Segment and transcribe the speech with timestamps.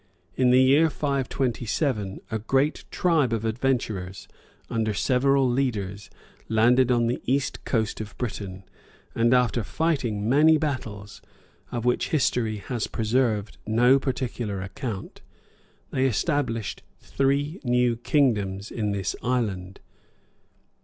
[0.35, 4.27] In the year 527, a great tribe of adventurers,
[4.67, 6.09] under several leaders,
[6.49, 8.63] landed on the east coast of Britain;
[9.13, 11.21] and after fighting many battles,
[11.71, 15.21] of which history has preserved no particular account,
[15.91, 19.79] they established three new kingdoms in this island.